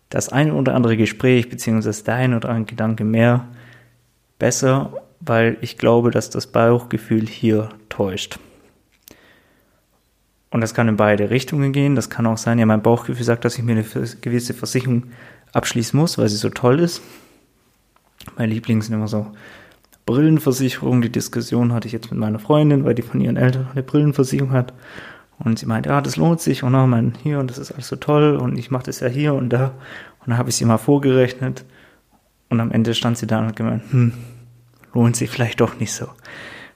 das 0.09 0.29
ein 0.29 0.51
oder 0.51 0.73
andere 0.73 0.97
Gespräch 0.97 1.47
beziehungsweise 1.47 2.03
der 2.03 2.15
ein 2.15 2.33
oder 2.33 2.49
andere 2.49 2.65
Gedanke 2.65 3.03
mehr 3.03 3.45
besser, 4.39 4.93
weil 5.19 5.57
ich 5.61 5.77
glaube, 5.77 6.09
dass 6.09 6.31
das 6.31 6.47
Bauchgefühl 6.47 7.27
hier 7.27 7.69
täuscht. 7.87 8.39
Und 10.49 10.61
das 10.61 10.73
kann 10.73 10.87
in 10.87 10.97
beide 10.97 11.29
Richtungen 11.29 11.73
gehen. 11.73 11.95
Das 11.95 12.09
kann 12.09 12.25
auch 12.25 12.37
sein, 12.37 12.59
ja, 12.59 12.65
mein 12.65 12.81
Bauchgefühl 12.81 13.25
sagt, 13.25 13.45
dass 13.45 13.57
ich 13.57 13.63
mir 13.63 13.73
eine 13.73 13.85
gewisse 14.21 14.53
Versicherung 14.53 15.03
abschließen 15.53 15.99
muss, 15.99 16.17
weil 16.17 16.29
sie 16.29 16.37
so 16.37 16.49
toll 16.49 16.79
ist. 16.79 17.01
Mein 18.37 18.49
Liebling 18.49 18.81
sind 18.81 18.93
immer 18.93 19.07
so 19.07 19.27
Brillenversicherungen. 20.05 21.01
Die 21.01 21.11
Diskussion 21.11 21.73
hatte 21.73 21.87
ich 21.87 21.93
jetzt 21.93 22.11
mit 22.11 22.19
meiner 22.19 22.39
Freundin, 22.39 22.85
weil 22.85 22.95
die 22.95 23.01
von 23.01 23.21
ihren 23.21 23.37
Eltern 23.37 23.67
eine 23.71 23.83
Brillenversicherung 23.83 24.51
hat. 24.51 24.73
Und 25.39 25.59
sie 25.59 25.65
meint, 25.65 25.85
ja, 25.85 26.01
das 26.01 26.15
lohnt 26.15 26.41
sich 26.41 26.63
und 26.63 26.73
auch 26.73 26.87
mein 26.87 27.13
hier 27.21 27.39
und 27.39 27.49
das 27.51 27.59
ist 27.59 27.71
alles 27.71 27.87
so 27.87 27.95
toll 27.95 28.37
und 28.37 28.57
ich 28.57 28.71
mache 28.71 28.85
das 28.85 29.01
ja 29.01 29.07
hier 29.07 29.35
und 29.35 29.49
da. 29.49 29.67
Und 30.19 30.29
dann 30.29 30.37
habe 30.37 30.49
ich 30.49 30.55
sie 30.55 30.65
mal 30.65 30.79
vorgerechnet 30.79 31.63
und 32.49 32.59
am 32.59 32.71
Ende 32.71 32.95
stand 32.95 33.19
sie 33.19 33.27
da 33.27 33.39
und 33.39 33.47
hat 33.47 33.55
gemeint, 33.55 33.83
hm, 33.91 34.13
lohnt 34.93 35.15
sich 35.15 35.29
vielleicht 35.29 35.61
doch 35.61 35.79
nicht 35.79 35.93
so. 35.93 36.07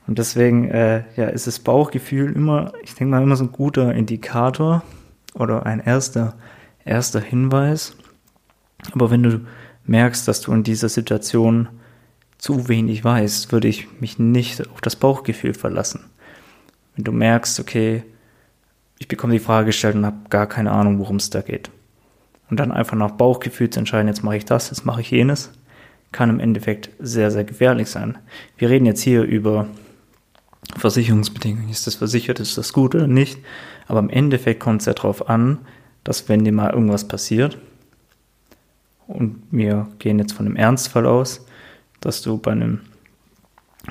Und 0.08 0.20
deswegen 0.20 0.70
äh, 0.70 1.04
ja, 1.16 1.28
ist 1.28 1.48
das 1.48 1.60
Bauchgefühl 1.60 2.34
immer, 2.34 2.74
ich 2.84 2.96
denke 2.96 3.12
mal, 3.12 3.24
immer 3.24 3.36
so 3.36 3.46
ein 3.46 3.52
guter 3.52 3.94
Indikator 3.94 4.84
oder 5.34 5.66
ein 5.66 5.80
erster, 5.80 6.36
erster 6.86 7.20
Hinweis. 7.22 7.96
Aber 8.94 9.12
wenn 9.12 9.24
du 9.24 9.42
merkst, 9.86 10.28
dass 10.28 10.42
du 10.42 10.54
in 10.54 10.64
dieser 10.64 10.90
Situation 10.90 11.70
zu 12.38 12.68
wenig 12.68 13.04
weißt, 13.04 13.52
würde 13.52 13.68
ich 13.68 14.02
mich 14.02 14.18
nicht 14.18 14.68
auf 14.70 14.82
das 14.82 14.96
Bauchgefühl 14.96 15.54
verlassen. 15.54 16.10
Wenn 16.96 17.04
du 17.04 17.12
merkst, 17.12 17.60
okay, 17.60 18.04
ich 18.98 19.08
bekomme 19.08 19.34
die 19.34 19.40
Frage 19.40 19.68
gestellt 19.68 19.96
und 19.96 20.06
habe 20.06 20.30
gar 20.30 20.48
keine 20.48 20.72
Ahnung, 20.72 21.00
worum 21.00 21.18
es 21.18 21.30
da 21.30 21.42
geht. 21.42 21.70
Und 22.50 22.60
dann 22.60 22.72
einfach 22.72 22.98
nach 22.98 23.12
Bauchgefühl 23.12 23.70
zu 23.70 23.80
entscheiden, 23.80 24.08
jetzt 24.08 24.24
mache 24.24 24.38
ich 24.38 24.46
das, 24.46 24.70
jetzt 24.70 24.86
mache 24.86 25.02
ich 25.02 25.12
jenes, 25.12 25.52
kann 26.12 26.30
im 26.30 26.40
Endeffekt 26.40 26.90
sehr, 27.00 27.32
sehr 27.32 27.44
gefährlich 27.44 27.90
sein. 27.90 28.18
Wir 28.58 28.70
reden 28.70 28.86
jetzt 28.86 29.02
hier 29.02 29.24
über 29.24 29.68
Versicherungsbedingungen. 30.78 31.70
Ist 31.70 31.88
das 31.88 31.96
versichert, 31.96 32.40
ist 32.40 32.58
das 32.58 32.74
gut 32.74 32.96
oder 32.96 33.08
nicht? 33.08 33.40
Aber 33.88 34.00
im 34.00 34.10
Endeffekt 34.10 34.60
kommt 34.60 34.82
es 34.82 34.86
ja 34.86 34.94
darauf 34.94 35.30
an, 35.30 35.60
dass 36.04 36.30
wenn 36.30 36.44
dir 36.44 36.54
mal 36.54 36.72
irgendwas 36.72 37.08
passiert, 37.08 37.58
und 39.08 39.44
wir 39.52 39.88
gehen 40.00 40.20
jetzt 40.20 40.34
von 40.34 40.46
einem 40.46 40.56
Ernstfall 40.56 41.06
aus, 41.06 41.46
dass 42.00 42.22
du 42.22 42.38
bei, 42.38 42.52
einem, 42.52 42.80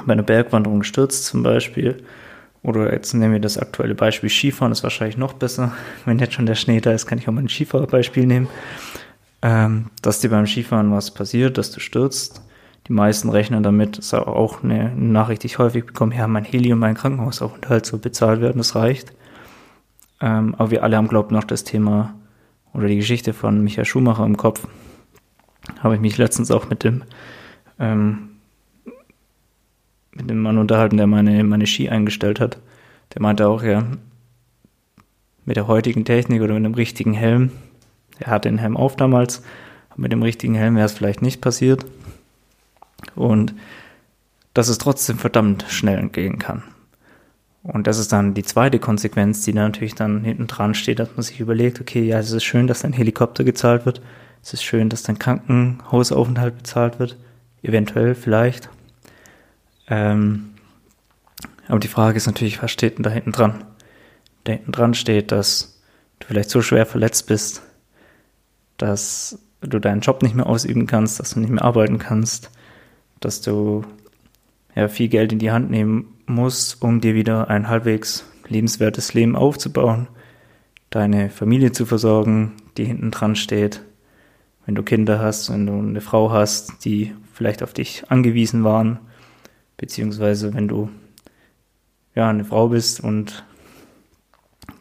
bei 0.07 0.15
einer 0.15 0.23
Bergwanderung 0.23 0.83
stürzt 0.83 1.27
zum 1.27 1.43
Beispiel 1.43 2.03
oder 2.63 2.93
jetzt 2.93 3.15
nehmen 3.15 3.33
wir 3.33 3.41
das 3.41 3.59
aktuelle 3.59 3.95
Beispiel 3.95 4.29
Skifahren, 4.29 4.73
ist 4.73 4.83
wahrscheinlich 4.83 5.17
noch 5.17 5.33
besser. 5.35 5.73
Wenn 6.05 6.19
jetzt 6.19 6.35
schon 6.35 6.47
der 6.47 6.55
Schnee 6.55 6.81
da 6.81 6.93
ist, 6.93 7.07
kann 7.07 7.19
ich 7.19 7.29
auch 7.29 7.33
mal 7.33 7.43
ein 7.43 7.49
Skifahrbeispiel 7.49 8.27
nehmen. 8.27 8.49
Ähm, 9.43 9.87
dass 10.03 10.21
dir 10.21 10.29
beim 10.29 10.47
Skifahren 10.47 10.93
was 10.93 11.13
passiert, 11.13 11.57
dass 11.57 11.71
du 11.71 11.81
stürzt. 11.81 12.43
Die 12.87 12.93
meisten 12.93 13.29
rechnen 13.29 13.63
damit, 13.63 13.99
ist 13.99 14.15
auch 14.15 14.65
eine 14.65 14.95
Nachricht, 14.95 15.43
die 15.43 15.47
ich 15.47 15.59
häufig 15.59 15.87
bekomme, 15.87 16.17
ja, 16.17 16.27
mein 16.27 16.45
Heli 16.45 16.73
und 16.73 16.79
mein 16.79 16.95
Krankenhausaufenthalt 16.95 17.87
so 17.87 17.99
bezahlt 17.99 18.41
werden, 18.41 18.59
das 18.59 18.75
reicht. 18.75 19.13
Ähm, 20.21 20.55
aber 20.59 20.71
wir 20.71 20.83
alle 20.83 20.97
haben, 20.97 21.09
glaubt 21.09 21.31
noch 21.31 21.45
das 21.45 21.65
Thema 21.65 22.15
oder 22.73 22.89
die 22.89 22.97
Geschichte 22.97 23.33
von 23.33 23.63
Michael 23.63 23.85
Schumacher 23.85 24.25
im 24.25 24.37
Kopf. 24.37 24.67
Habe 25.81 25.95
ich 25.95 26.01
mich 26.01 26.19
letztens 26.19 26.51
auch 26.51 26.69
mit 26.69 26.85
dem 26.85 27.03
ähm, 27.79 28.31
mit 30.13 30.29
dem 30.29 30.41
Mann 30.41 30.59
unterhalten, 30.59 30.97
der 30.97 31.07
meine, 31.07 31.43
meine 31.45 31.67
Ski 31.67 31.89
eingestellt 31.89 32.41
hat. 32.41 32.59
Der 33.15 33.23
meinte 33.23 33.49
auch, 33.49 33.63
ja, 33.63 33.85
mit 35.45 35.57
der 35.57 35.67
heutigen 35.67 36.05
Technik 36.05 36.43
oder 36.43 36.55
mit 36.55 36.65
dem 36.65 36.75
richtigen 36.75 37.15
Helm, 37.15 37.51
er 38.19 38.33
hatte 38.33 38.49
den 38.49 38.59
Helm 38.59 38.77
auf 38.77 38.97
damals, 38.97 39.43
mit 39.97 40.13
dem 40.13 40.23
richtigen 40.23 40.55
Helm 40.55 40.77
wäre 40.77 40.87
es 40.87 40.93
vielleicht 40.93 41.23
nicht 41.23 41.41
passiert. 41.41 41.85
Und 43.15 43.55
dass 44.55 44.69
es 44.69 44.79
trotzdem 44.79 45.19
verdammt 45.19 45.65
schnell 45.69 45.99
entgehen 45.99 46.39
kann. 46.39 46.63
Und 47.63 47.87
das 47.87 47.99
ist 47.99 48.13
dann 48.13 48.35
die 48.35 48.43
zweite 48.43 48.79
Konsequenz, 48.79 49.45
die 49.45 49.53
dann 49.53 49.65
natürlich 49.65 49.95
dann 49.95 50.25
hinten 50.25 50.47
dran 50.47 50.75
steht, 50.75 50.99
dass 50.99 51.11
man 51.15 51.23
sich 51.23 51.41
überlegt, 51.41 51.81
okay, 51.81 52.03
ja, 52.03 52.19
es 52.19 52.33
ist 52.33 52.45
schön, 52.45 52.67
dass 52.67 52.81
dein 52.81 52.93
Helikopter 52.93 53.45
gezahlt 53.45 53.85
wird, 53.85 54.01
es 54.43 54.55
ist 54.55 54.63
schön, 54.63 54.89
dass 54.89 55.03
dein 55.03 55.19
Krankenhausaufenthalt 55.19 56.57
bezahlt 56.57 56.99
wird, 56.99 57.19
eventuell, 57.63 58.15
vielleicht. 58.15 58.71
Ähm, 59.89 60.51
aber 61.69 61.79
die 61.79 61.89
Frage 61.89 62.17
ist 62.17 62.27
natürlich, 62.27 62.63
was 62.63 62.71
steht 62.71 62.97
denn 62.97 63.03
da 63.03 63.11
hinten 63.11 63.33
dran? 63.33 63.65
Da 64.45 64.53
hinten 64.53 64.73
dran 64.73 64.95
steht, 64.95 65.31
dass 65.31 65.81
du 66.19 66.29
vielleicht 66.29 66.51
so 66.51 66.63
schwer 66.63 66.87
verletzt 66.87 67.27
bist, 67.27 67.63
dass 68.79 69.39
du 69.61 69.79
deinen 69.79 70.01
Job 70.01 70.23
nicht 70.23 70.35
mehr 70.35 70.47
ausüben 70.47 70.87
kannst, 70.87 71.21
dass 71.21 71.35
du 71.35 71.41
nicht 71.41 71.51
mehr 71.51 71.65
arbeiten 71.65 71.99
kannst, 71.99 72.51
dass 73.21 73.41
du 73.41 73.85
ja, 74.75 74.89
viel 74.89 75.09
Geld 75.09 75.33
in 75.33 75.39
die 75.39 75.51
Hand 75.51 75.71
nehmen 75.71 76.15
musst, 76.27 76.83
um 76.83 77.01
dir 77.01 77.15
wieder 77.15 77.49
ein 77.49 77.69
halbwegs 77.69 78.25
lebenswertes 78.49 79.15
Leben 79.15 79.37
aufzubauen, 79.37 80.09
deine 80.91 81.31
Familie 81.31 81.73
zu 81.73 81.87
versorgen, 81.87 82.53
die 82.77 82.85
hinten 82.85 83.11
dran 83.11 83.37
steht, 83.37 83.83
wenn 84.67 84.75
du 84.75 84.83
Kinder 84.83 85.21
hast, 85.21 85.53
wenn 85.53 85.67
du 85.67 85.73
eine 85.75 86.01
Frau 86.01 86.31
hast, 86.31 86.85
die 86.85 87.15
vielleicht 87.33 87.63
auf 87.63 87.73
dich 87.73 88.05
angewiesen 88.09 88.65
waren, 88.65 88.99
beziehungsweise 89.77 90.55
wenn 90.55 90.69
du 90.69 90.91
ja 92.15 92.29
eine 92.29 92.45
Frau 92.45 92.69
bist 92.69 93.01
und 93.01 93.45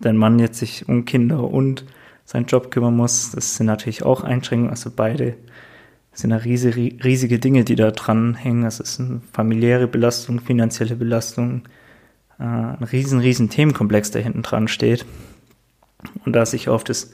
dein 0.02 0.18
Mann 0.18 0.40
jetzt 0.40 0.60
sich 0.60 0.88
um 0.88 1.06
Kinder 1.06 1.44
und 1.44 1.86
seinen 2.26 2.46
Job 2.46 2.72
kümmern 2.72 2.96
muss, 2.96 3.32
das 3.32 3.56
sind 3.56 3.66
natürlich 3.66 4.04
auch 4.04 4.24
Einschränkungen, 4.24 4.70
also 4.70 4.92
beide 4.96 5.36
sind 6.14 6.32
da 6.32 6.38
riesige, 6.38 7.04
riesige 7.04 7.40
Dinge, 7.40 7.64
die 7.64 7.76
da 7.76 7.92
dran 7.92 8.36
hängen. 8.36 8.64
Das 8.64 8.80
ist 8.80 9.00
eine 9.00 9.22
familiäre 9.32 9.88
Belastung, 9.88 10.40
finanzielle 10.40 10.96
Belastung, 10.96 11.64
äh, 12.40 12.44
ein 12.44 12.84
riesen, 12.92 13.20
riesen 13.20 13.50
Themenkomplex, 13.50 14.12
der 14.12 14.22
hinten 14.22 14.42
dran 14.42 14.68
steht. 14.68 15.06
Und 16.26 16.34
da 16.34 16.46
sich 16.46 16.70
auf 16.70 16.84
das 16.84 17.12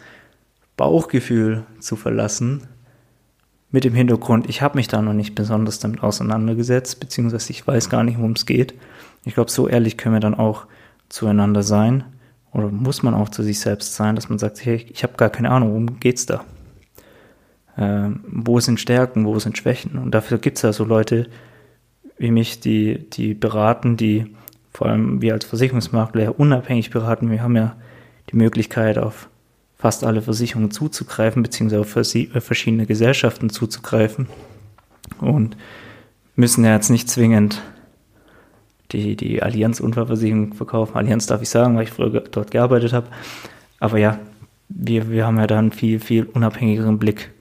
Bauchgefühl 0.78 1.64
zu 1.80 1.96
verlassen, 1.96 2.68
mit 3.72 3.84
dem 3.84 3.94
Hintergrund, 3.94 4.48
ich 4.50 4.62
habe 4.62 4.78
mich 4.78 4.88
da 4.88 5.02
noch 5.02 5.14
nicht 5.14 5.36
besonders 5.36 5.80
damit 5.80 6.02
auseinandergesetzt, 6.02 7.00
beziehungsweise 7.00 7.52
ich 7.52 7.68
weiß 7.68 7.90
gar 7.90 8.04
nicht, 8.04 8.18
worum 8.18 8.32
es 8.32 8.46
geht. 8.46 8.74
Ich 9.26 9.34
glaube, 9.34 9.52
so 9.52 9.68
ehrlich 9.68 9.98
können 9.98 10.16
wir 10.16 10.22
dann 10.22 10.36
auch 10.36 10.66
zueinander 11.10 11.62
sein 11.62 12.06
oder 12.54 12.70
muss 12.70 13.04
man 13.04 13.14
auch 13.14 13.28
zu 13.30 13.44
sich 13.44 13.60
selbst 13.60 13.96
sein, 13.96 14.16
dass 14.16 14.30
man 14.30 14.40
sagt, 14.40 14.64
hey, 14.64 14.86
ich 14.90 15.04
habe 15.04 15.18
gar 15.18 15.30
keine 15.30 15.52
Ahnung, 15.52 15.72
worum 15.72 16.00
geht's 16.00 16.26
da? 16.26 16.46
Ähm, 17.78 18.22
wo 18.28 18.60
sind 18.60 18.80
Stärken, 18.80 19.26
wo 19.26 19.38
sind 19.40 19.58
Schwächen? 19.58 19.98
Und 19.98 20.12
dafür 20.12 20.38
gibt 20.38 20.58
es 20.58 20.64
ja 20.64 20.74
so 20.74 20.86
Leute 20.86 21.28
wie 22.18 22.32
mich, 22.32 22.60
die, 22.60 23.10
die 23.10 23.34
beraten, 23.34 23.98
die 23.98 24.34
vor 24.72 24.88
allem 24.88 25.22
wir 25.22 25.34
als 25.34 25.46
Versicherungsmakler 25.46 26.40
unabhängig 26.40 26.90
beraten. 26.90 27.32
Wir 27.32 27.42
haben 27.42 27.56
ja 27.56 27.76
die 28.30 28.38
Möglichkeit, 28.38 28.98
auf 28.98 29.30
fast 29.78 30.04
alle 30.04 30.22
Versicherungen 30.22 30.72
zuzugreifen, 30.72 31.44
beziehungsweise 31.44 31.82
auf 31.82 31.96
äh, 32.16 32.42
verschiedene 32.42 32.86
Gesellschaften 32.86 33.50
zuzugreifen. 33.50 34.28
Und 35.20 35.56
müssen 36.36 36.66
ja 36.66 36.74
jetzt 36.74 36.90
nicht 36.90 37.10
zwingend 37.10 37.62
die, 38.92 39.16
die 39.16 39.42
Allianz-Unfallversicherung 39.42 40.54
verkaufen. 40.54 40.96
Allianz 40.96 41.26
darf 41.26 41.42
ich 41.42 41.50
sagen, 41.50 41.76
weil 41.76 41.84
ich 41.84 41.92
früher 41.92 42.22
dort 42.22 42.52
gearbeitet 42.52 42.94
habe. 42.94 43.08
Aber 43.80 43.98
ja, 43.98 44.20
wir, 44.70 45.10
wir 45.10 45.26
haben 45.26 45.38
ja 45.38 45.48
da 45.48 45.60
einen 45.60 45.72
viel, 45.72 46.00
viel 46.00 46.26
unabhängigeren 46.26 46.98
Blick 46.98 47.32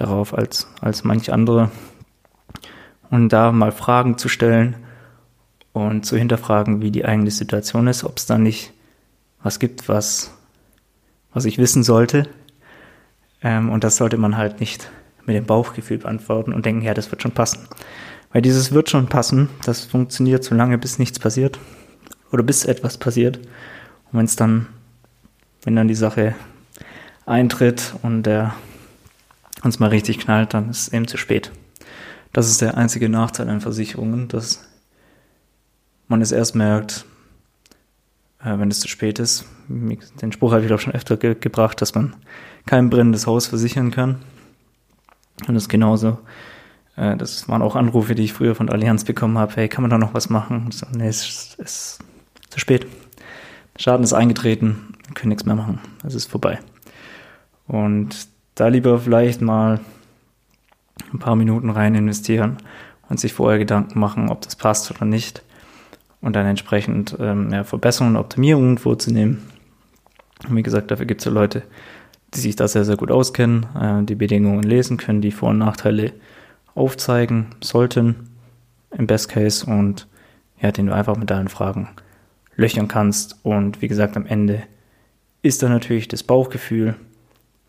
darauf 0.00 0.36
als, 0.36 0.68
als 0.80 1.04
manch 1.04 1.32
andere. 1.32 1.70
Und 3.10 3.30
da 3.30 3.52
mal 3.52 3.72
Fragen 3.72 4.18
zu 4.18 4.28
stellen 4.28 4.76
und 5.72 6.04
zu 6.04 6.16
hinterfragen, 6.16 6.80
wie 6.80 6.90
die 6.90 7.04
eigene 7.04 7.30
Situation 7.30 7.86
ist, 7.86 8.04
ob 8.04 8.18
es 8.18 8.26
da 8.26 8.38
nicht 8.38 8.72
was 9.42 9.58
gibt, 9.58 9.88
was, 9.88 10.32
was 11.32 11.44
ich 11.44 11.58
wissen 11.58 11.82
sollte. 11.82 12.28
Ähm, 13.42 13.70
und 13.70 13.84
das 13.84 13.96
sollte 13.96 14.16
man 14.16 14.36
halt 14.36 14.60
nicht 14.60 14.90
mit 15.24 15.36
dem 15.36 15.46
Bauchgefühl 15.46 15.98
beantworten 15.98 16.52
und 16.52 16.66
denken, 16.66 16.82
ja, 16.82 16.94
das 16.94 17.10
wird 17.10 17.22
schon 17.22 17.32
passen. 17.32 17.68
Weil 18.32 18.42
dieses 18.42 18.72
wird 18.72 18.90
schon 18.90 19.08
passen, 19.08 19.48
das 19.64 19.84
funktioniert 19.84 20.44
so 20.44 20.54
lange, 20.54 20.78
bis 20.78 20.98
nichts 20.98 21.18
passiert. 21.18 21.58
Oder 22.30 22.42
bis 22.42 22.64
etwas 22.64 22.98
passiert. 22.98 23.38
Und 24.10 24.18
wenn 24.18 24.26
es 24.26 24.36
dann, 24.36 24.66
wenn 25.62 25.76
dann 25.76 25.88
die 25.88 25.94
Sache 25.94 26.34
eintritt 27.24 27.94
und 28.02 28.24
der 28.24 28.54
uns 29.62 29.78
mal 29.78 29.90
richtig 29.90 30.18
knallt, 30.18 30.54
dann 30.54 30.70
ist 30.70 30.88
es 30.88 30.92
eben 30.92 31.08
zu 31.08 31.16
spät. 31.16 31.50
Das 32.32 32.48
ist 32.48 32.60
der 32.60 32.76
einzige 32.76 33.08
Nachteil 33.08 33.48
an 33.48 33.60
Versicherungen, 33.60 34.28
dass 34.28 34.68
man 36.08 36.20
es 36.20 36.32
erst 36.32 36.54
merkt, 36.54 37.04
äh, 38.40 38.58
wenn 38.58 38.70
es 38.70 38.80
zu 38.80 38.88
spät 38.88 39.18
ist. 39.18 39.46
Den 39.68 40.32
Spruch 40.32 40.52
habe 40.52 40.62
ich 40.62 40.66
glaube 40.66 40.82
schon 40.82 40.94
öfter 40.94 41.16
ge 41.16 41.34
gebracht, 41.38 41.80
dass 41.80 41.94
man 41.94 42.14
kein 42.66 42.90
brennendes 42.90 43.26
Haus 43.26 43.46
versichern 43.46 43.90
kann. 43.90 44.16
Und 45.46 45.54
das 45.54 45.64
ist 45.64 45.68
genauso. 45.68 46.18
Äh, 46.96 47.16
das 47.16 47.48
waren 47.48 47.62
auch 47.62 47.76
Anrufe, 47.76 48.14
die 48.14 48.24
ich 48.24 48.32
früher 48.32 48.54
von 48.54 48.68
Allianz 48.68 49.04
bekommen 49.04 49.38
habe. 49.38 49.54
Hey, 49.56 49.68
kann 49.68 49.82
man 49.82 49.90
da 49.90 49.98
noch 49.98 50.14
was 50.14 50.30
machen? 50.30 50.70
So, 50.70 50.86
nee, 50.92 51.08
es 51.08 51.26
ist, 51.28 51.58
ist 51.58 51.98
zu 52.50 52.58
spät. 52.60 52.86
Der 53.74 53.82
Schaden 53.82 54.04
ist 54.04 54.12
eingetreten, 54.12 54.94
wir 55.06 55.14
können 55.14 55.28
nichts 55.30 55.44
mehr 55.44 55.54
machen. 55.54 55.80
Es 56.04 56.14
ist 56.14 56.26
vorbei. 56.26 56.58
Und 57.66 58.28
da 58.58 58.68
lieber 58.68 58.98
vielleicht 58.98 59.40
mal 59.40 59.80
ein 61.12 61.18
paar 61.18 61.36
Minuten 61.36 61.70
rein 61.70 61.94
investieren 61.94 62.58
und 63.08 63.20
sich 63.20 63.32
vorher 63.32 63.58
Gedanken 63.58 63.98
machen, 63.98 64.28
ob 64.28 64.40
das 64.42 64.56
passt 64.56 64.90
oder 64.90 65.04
nicht. 65.04 65.42
Und 66.20 66.34
dann 66.34 66.46
entsprechend 66.46 67.16
ähm, 67.20 67.52
ja, 67.52 67.62
Verbesserungen 67.62 68.16
und 68.16 68.20
Optimierungen 68.20 68.76
vorzunehmen. 68.76 69.42
Und 70.48 70.56
wie 70.56 70.64
gesagt, 70.64 70.90
dafür 70.90 71.06
gibt 71.06 71.20
es 71.20 71.26
ja 71.26 71.30
Leute, 71.30 71.62
die 72.34 72.40
sich 72.40 72.56
da 72.56 72.66
sehr, 72.66 72.84
sehr 72.84 72.96
gut 72.96 73.12
auskennen, 73.12 73.66
äh, 73.80 74.02
die 74.04 74.16
Bedingungen 74.16 74.64
lesen 74.64 74.96
können, 74.96 75.20
die 75.20 75.30
Vor- 75.30 75.50
und 75.50 75.58
Nachteile 75.58 76.12
aufzeigen 76.74 77.46
sollten, 77.60 78.30
im 78.90 79.06
Best 79.06 79.28
Case, 79.28 79.64
und 79.64 80.08
ja, 80.60 80.72
den 80.72 80.86
du 80.86 80.94
einfach 80.94 81.16
mit 81.16 81.30
deinen 81.30 81.48
Fragen 81.48 81.88
löchern 82.56 82.88
kannst. 82.88 83.38
Und 83.44 83.80
wie 83.80 83.88
gesagt, 83.88 84.16
am 84.16 84.26
Ende 84.26 84.64
ist 85.42 85.62
da 85.62 85.68
natürlich 85.68 86.08
das 86.08 86.24
Bauchgefühl, 86.24 86.96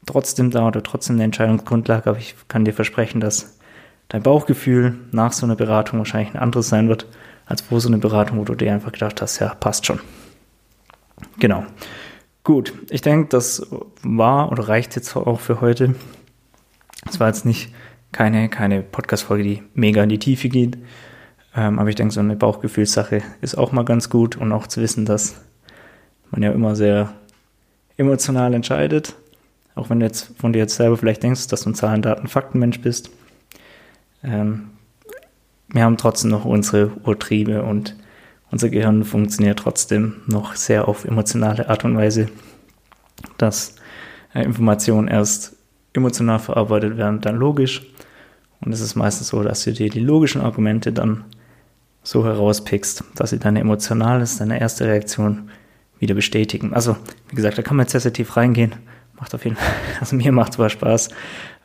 trotzdem 0.09 0.49
da 0.51 0.67
oder 0.67 0.81
trotzdem 0.81 1.15
eine 1.15 1.25
Entscheidungsgrundlage, 1.25 2.09
aber 2.09 2.17
ich 2.17 2.35
kann 2.47 2.65
dir 2.65 2.73
versprechen, 2.73 3.21
dass 3.21 3.57
dein 4.07 4.23
Bauchgefühl 4.23 4.95
nach 5.11 5.31
so 5.31 5.45
einer 5.45 5.55
Beratung 5.55 5.99
wahrscheinlich 5.99 6.33
ein 6.33 6.39
anderes 6.39 6.69
sein 6.69 6.89
wird, 6.89 7.05
als 7.45 7.61
vor 7.61 7.79
so 7.79 7.89
einer 7.89 7.99
Beratung, 7.99 8.39
wo 8.39 8.43
du 8.43 8.55
dir 8.55 8.73
einfach 8.73 8.91
gedacht 8.91 9.21
hast, 9.21 9.39
ja, 9.39 9.53
passt 9.53 9.85
schon. 9.85 9.99
Genau. 11.39 11.63
Gut, 12.43 12.73
ich 12.89 13.01
denke, 13.01 13.29
das 13.29 13.67
war 14.01 14.51
oder 14.51 14.67
reicht 14.67 14.95
jetzt 14.95 15.15
auch 15.15 15.39
für 15.39 15.61
heute. 15.61 15.93
Es 17.07 17.19
war 17.19 17.27
jetzt 17.27 17.45
nicht 17.45 17.73
keine, 18.11 18.49
keine 18.49 18.81
Podcast-Folge, 18.81 19.43
die 19.43 19.63
mega 19.73 20.01
in 20.01 20.09
die 20.09 20.19
Tiefe 20.19 20.49
geht. 20.49 20.77
Ähm, 21.55 21.77
aber 21.77 21.89
ich 21.89 21.95
denke, 21.95 22.13
so 22.13 22.19
eine 22.19 22.35
Bauchgefühlssache 22.35 23.21
ist 23.41 23.57
auch 23.57 23.71
mal 23.71 23.85
ganz 23.85 24.09
gut 24.09 24.37
und 24.37 24.51
auch 24.51 24.65
zu 24.65 24.81
wissen, 24.81 25.05
dass 25.05 25.39
man 26.31 26.41
ja 26.41 26.51
immer 26.51 26.75
sehr 26.75 27.13
emotional 27.97 28.53
entscheidet 28.53 29.15
auch 29.75 29.89
wenn 29.89 29.99
du 29.99 30.05
jetzt 30.05 30.31
von 30.37 30.53
dir 30.53 30.59
jetzt 30.59 30.75
selber 30.75 30.97
vielleicht 30.97 31.23
denkst, 31.23 31.47
dass 31.47 31.61
du 31.61 31.69
ein 31.69 31.75
Zahlen, 31.75 32.01
Daten, 32.01 32.27
Faktenmensch 32.27 32.81
bist. 32.81 33.09
Ähm, 34.23 34.71
wir 35.69 35.83
haben 35.83 35.97
trotzdem 35.97 36.31
noch 36.31 36.45
unsere 36.45 36.91
Urtriebe 37.03 37.63
und 37.63 37.95
unser 38.51 38.69
Gehirn 38.69 39.03
funktioniert 39.03 39.59
trotzdem 39.59 40.21
noch 40.25 40.55
sehr 40.55 40.87
auf 40.87 41.05
emotionale 41.05 41.69
Art 41.69 41.85
und 41.85 41.95
Weise, 41.95 42.29
dass 43.37 43.75
äh, 44.33 44.43
Informationen 44.43 45.07
erst 45.07 45.55
emotional 45.93 46.39
verarbeitet 46.39 46.97
werden, 46.97 47.21
dann 47.21 47.35
logisch. 47.35 47.85
Und 48.61 48.73
es 48.73 48.81
ist 48.81 48.95
meistens 48.95 49.29
so, 49.29 49.43
dass 49.43 49.63
du 49.63 49.71
dir 49.71 49.89
die 49.89 49.99
logischen 49.99 50.41
Argumente 50.41 50.91
dann 50.91 51.23
so 52.03 52.25
herauspickst, 52.25 53.03
dass 53.15 53.29
sie 53.29 53.39
deine 53.39 53.59
emotionales, 53.59 54.37
deine 54.37 54.59
erste 54.59 54.85
Reaktion 54.85 55.49
wieder 55.99 56.15
bestätigen. 56.15 56.73
Also, 56.73 56.97
wie 57.29 57.35
gesagt, 57.35 57.57
da 57.57 57.61
kann 57.61 57.77
man 57.77 57.85
jetzt 57.85 57.91
sehr, 57.91 58.01
sehr 58.01 58.13
tief 58.13 58.35
reingehen 58.35 58.73
macht 59.19 59.33
auf 59.35 59.43
jeden 59.43 59.55
Fall, 59.55 59.73
also 59.99 60.15
mir 60.15 60.31
macht 60.31 60.53
zwar 60.53 60.69
Spaß, 60.69 61.09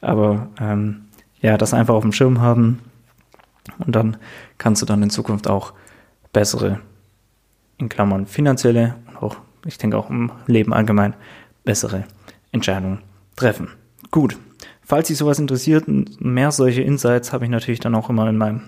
aber 0.01 0.49
ähm, 0.61 1.07
ja, 1.41 1.57
das 1.57 1.75
einfach 1.75 1.95
auf 1.95 2.03
dem 2.03 2.13
Schirm 2.13 2.41
haben 2.41 2.81
und 3.79 3.95
dann 3.95 4.17
kannst 4.59 4.83
du 4.83 4.87
dann 4.87 5.03
in 5.03 5.11
Zukunft 5.11 5.49
auch 5.49 5.73
bessere, 6.33 6.81
in 7.79 7.89
Klammern 7.89 8.27
finanzielle 8.27 8.97
und 9.09 9.17
auch, 9.23 9.37
ich 9.67 9.79
denke 9.79 9.97
auch 9.97 10.11
im 10.11 10.33
Leben 10.47 10.73
allgemein, 10.73 11.15
bessere 11.65 12.05
Entscheidungen 12.53 13.01
treffen. 13.37 13.69
Gut, 14.11 14.37
falls 14.83 15.09
dich 15.09 15.19
sowas 15.19 15.39
interessiert, 15.39 15.85
mehr 16.21 16.53
solche 16.53 16.83
Insights 16.83 17.33
habe 17.33 17.45
ich 17.45 17.51
natürlich 17.51 17.81
dann 17.81 17.95
auch 17.95 18.11
immer 18.11 18.29
in 18.29 18.37
meinem 18.37 18.63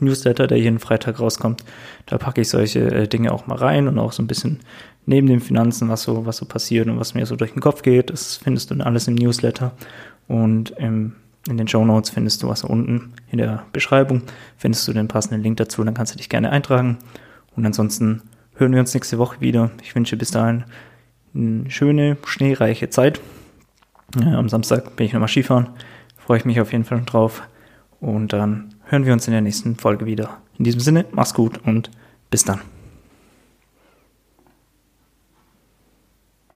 Newsletter, 0.00 0.46
der 0.46 0.58
jeden 0.58 0.78
Freitag 0.78 1.20
rauskommt. 1.20 1.64
Da 2.06 2.18
packe 2.18 2.40
ich 2.40 2.48
solche 2.48 2.80
äh, 2.90 3.08
Dinge 3.08 3.32
auch 3.32 3.46
mal 3.46 3.56
rein 3.56 3.88
und 3.88 3.98
auch 3.98 4.12
so 4.12 4.22
ein 4.22 4.26
bisschen 4.26 4.60
neben 5.06 5.28
den 5.28 5.40
Finanzen, 5.40 5.88
was 5.88 6.02
so, 6.02 6.26
was 6.26 6.36
so 6.36 6.46
passiert 6.46 6.88
und 6.88 6.98
was 6.98 7.14
mir 7.14 7.24
so 7.26 7.36
durch 7.36 7.52
den 7.52 7.60
Kopf 7.62 7.82
geht. 7.82 8.10
Das 8.10 8.36
findest 8.36 8.70
du 8.70 8.74
dann 8.74 8.86
alles 8.86 9.08
im 9.08 9.14
Newsletter. 9.14 9.72
Und 10.28 10.70
im, 10.78 11.14
in 11.48 11.56
den 11.56 11.68
Show 11.68 11.84
Notes 11.84 12.10
findest 12.10 12.42
du 12.42 12.48
was 12.48 12.64
unten 12.64 13.12
in 13.30 13.38
der 13.38 13.64
Beschreibung, 13.72 14.22
findest 14.58 14.86
du 14.88 14.92
den 14.92 15.08
passenden 15.08 15.42
Link 15.42 15.56
dazu, 15.58 15.82
dann 15.84 15.94
kannst 15.94 16.12
du 16.12 16.18
dich 16.18 16.28
gerne 16.28 16.50
eintragen. 16.50 16.98
Und 17.54 17.64
ansonsten 17.64 18.22
hören 18.56 18.72
wir 18.72 18.80
uns 18.80 18.92
nächste 18.92 19.18
Woche 19.18 19.40
wieder. 19.40 19.70
Ich 19.82 19.94
wünsche 19.94 20.16
bis 20.16 20.32
dahin 20.32 20.64
eine 21.34 21.70
schöne, 21.70 22.16
schneereiche 22.24 22.90
Zeit. 22.90 23.20
Ja, 24.20 24.38
am 24.38 24.48
Samstag 24.48 24.96
bin 24.96 25.06
ich 25.06 25.12
nochmal 25.12 25.28
Skifahren. 25.28 25.68
Freue 26.16 26.38
ich 26.38 26.44
mich 26.44 26.60
auf 26.60 26.72
jeden 26.72 26.84
Fall 26.84 27.02
drauf. 27.04 27.42
Und 28.00 28.32
dann 28.32 28.74
hören 28.84 29.06
wir 29.06 29.12
uns 29.12 29.26
in 29.26 29.32
der 29.32 29.40
nächsten 29.40 29.76
Folge 29.76 30.06
wieder. 30.06 30.38
In 30.58 30.64
diesem 30.64 30.80
Sinne, 30.80 31.04
mach's 31.12 31.34
gut 31.34 31.60
und 31.64 31.90
bis 32.30 32.44
dann. 32.44 32.60